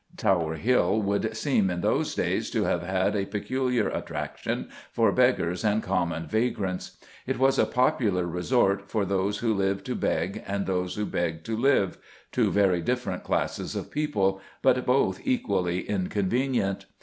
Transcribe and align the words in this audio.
Tower 0.17 0.55
Hill 0.55 0.99
would 1.03 1.37
seem, 1.37 1.69
in 1.69 1.81
those 1.81 2.15
days, 2.15 2.49
to 2.49 2.63
have 2.63 2.81
had 2.81 3.15
a 3.15 3.27
peculiar 3.27 3.87
attraction 3.89 4.69
for 4.91 5.11
"beggars 5.11 5.63
and 5.63 5.83
common 5.83 6.25
vagrants." 6.25 6.97
It 7.27 7.37
was 7.37 7.59
a 7.59 7.67
popular 7.67 8.25
resort 8.25 8.89
for 8.89 9.05
those 9.05 9.37
who 9.45 9.53
lived 9.53 9.85
to 9.85 9.93
beg 9.93 10.41
and 10.47 10.65
those 10.65 10.95
who 10.95 11.05
begged 11.05 11.45
to 11.45 11.55
live 11.55 11.99
two 12.31 12.49
very 12.51 12.81
different 12.81 13.23
classes 13.23 13.75
of 13.75 13.91
people, 13.91 14.41
but 14.63 14.83
both 14.87 15.21
equally 15.23 15.87
inconvenient. 15.87 16.87